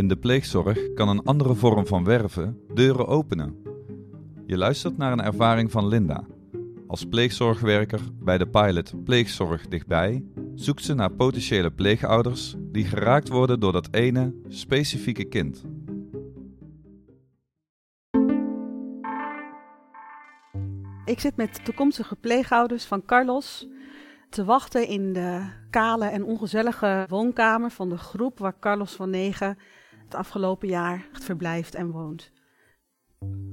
[0.00, 3.56] In de pleegzorg kan een andere vorm van werven deuren openen.
[4.46, 6.24] Je luistert naar een ervaring van Linda.
[6.86, 10.24] Als pleegzorgwerker bij de pilot Pleegzorg dichtbij
[10.54, 15.64] zoekt ze naar potentiële pleegouders die geraakt worden door dat ene specifieke kind.
[21.04, 23.68] Ik zit met toekomstige pleegouders van Carlos
[24.30, 29.58] te wachten in de kale en ongezellige woonkamer van de groep waar Carlos van 9
[30.10, 32.32] het afgelopen jaar verblijft en woont.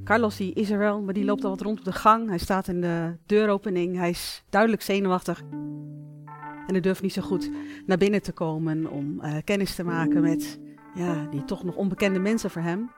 [0.03, 2.29] Carlos die is er wel, maar die loopt al wat rond op de gang.
[2.29, 3.95] Hij staat in de deuropening.
[3.95, 5.39] Hij is duidelijk zenuwachtig.
[6.67, 7.51] En hij durft niet zo goed
[7.85, 10.59] naar binnen te komen om uh, kennis te maken met
[10.95, 12.91] ja, die toch nog onbekende mensen voor hem.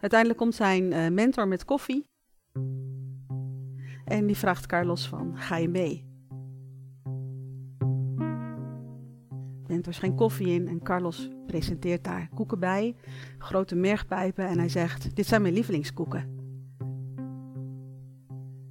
[0.00, 2.06] Uiteindelijk komt zijn uh, mentor met koffie.
[4.04, 6.11] En die vraagt Carlos van, ga je mee?
[9.82, 12.96] Mentor schenkt koffie in en Carlos presenteert daar koeken bij,
[13.38, 16.38] grote mergpijpen en hij zegt, dit zijn mijn lievelingskoeken.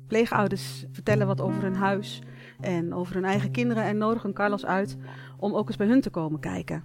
[0.07, 2.21] Pleegouders vertellen wat over hun huis
[2.59, 4.97] en over hun eigen kinderen en nodigen Carlos uit
[5.37, 6.83] om ook eens bij hun te komen kijken.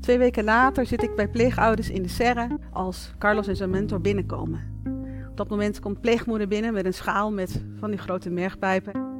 [0.00, 4.00] Twee weken later zit ik bij pleegouders in de serre als Carlos en zijn mentor
[4.00, 4.82] binnenkomen.
[5.30, 9.10] Op dat moment komt pleegmoeder binnen met een schaal met van die grote mergpijpen.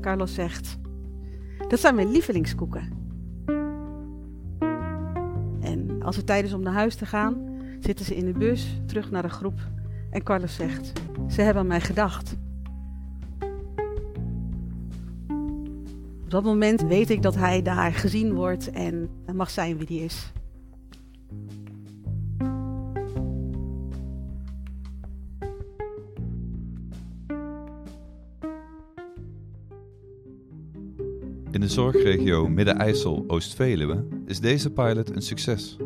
[0.00, 0.78] Carlos zegt:
[1.68, 2.90] Dat zijn mijn lievelingskoeken.
[5.60, 8.80] En als het tijd is om naar huis te gaan, zitten ze in de bus
[8.86, 9.60] terug naar de groep.
[10.10, 10.92] En Carlos zegt:
[11.28, 12.36] Ze hebben aan mij gedacht.
[16.24, 20.06] Op dat moment weet ik dat hij daar gezien wordt en mag zijn wie hij
[20.06, 20.32] is.
[31.56, 35.76] In de zorgregio Midden-IJssel-Oost-Veluwe is deze pilot een succes.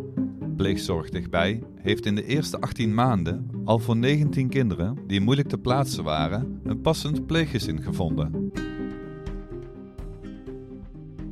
[0.56, 5.58] Pleegzorg dichtbij heeft in de eerste 18 maanden al voor 19 kinderen die moeilijk te
[5.58, 8.52] plaatsen waren een passend pleeggezin gevonden.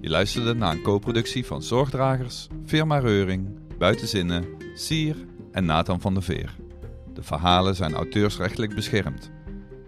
[0.01, 3.49] Je luisterde naar een co-productie van Zorgdragers, Firma Reuring,
[3.79, 5.17] Buitenzinnen, Sier
[5.53, 6.57] en Nathan van der Veer.
[7.15, 9.31] De verhalen zijn auteursrechtelijk beschermd.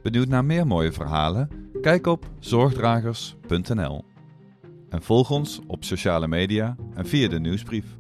[0.03, 1.49] Benieuwd naar meer mooie verhalen?
[1.81, 4.10] Kijk op zorgdragers.nl.
[4.91, 7.97] En volg ons op sociale media en via de nieuwsbrief.